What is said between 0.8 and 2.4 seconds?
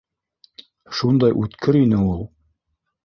Шундай үткер ине ул!